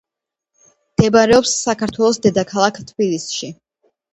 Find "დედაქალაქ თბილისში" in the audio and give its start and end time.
2.27-3.53